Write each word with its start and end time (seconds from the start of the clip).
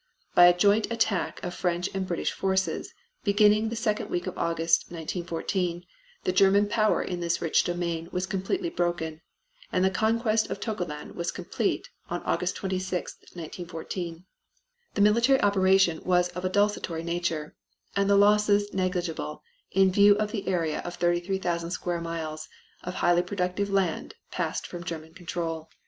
By 0.33 0.47
a 0.47 0.57
joint 0.57 0.91
attack 0.91 1.39
of 1.43 1.53
French 1.53 1.87
and 1.93 2.07
British 2.07 2.31
forces, 2.31 2.91
beginning 3.23 3.69
the 3.69 3.75
second 3.75 4.09
week 4.09 4.25
in 4.25 4.35
August, 4.35 4.85
1914, 4.89 5.85
the 6.23 6.31
German 6.31 6.67
power 6.67 7.03
in 7.03 7.19
this 7.19 7.39
rich 7.39 7.63
domain 7.63 8.09
was 8.11 8.25
completely 8.25 8.71
broken, 8.71 9.21
and 9.71 9.85
the 9.85 9.91
conquest 9.91 10.49
of 10.49 10.59
Togoland 10.59 11.13
was 11.13 11.29
complete 11.31 11.87
on 12.09 12.23
August 12.23 12.55
26, 12.55 13.17
1914. 13.33 14.25
The 14.95 15.01
military 15.01 15.39
operation 15.39 16.01
was 16.03 16.29
of 16.29 16.43
a 16.43 16.49
desultory 16.49 17.03
nature, 17.03 17.55
and 17.95 18.09
the 18.09 18.17
losses 18.17 18.73
negligible 18.73 19.43
in 19.69 19.91
view 19.91 20.15
of 20.15 20.31
the 20.31 20.47
area 20.47 20.79
of 20.79 20.95
33,000 20.95 21.69
square 21.69 22.01
miles 22.01 22.47
of 22.83 22.95
highly 22.95 23.21
productive 23.21 23.69
land 23.69 24.15
passed 24.31 24.65
from 24.65 24.83
German 24.83 25.13
control. 25.13 25.69